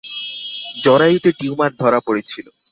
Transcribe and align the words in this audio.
জরায়ুতে 0.83 1.29
tumour 1.39 1.71
ধরা 1.75 1.99
পরেছিল। 1.99 2.45